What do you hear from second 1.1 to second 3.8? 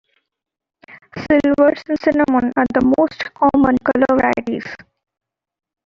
Silvers and cinnamon are the most common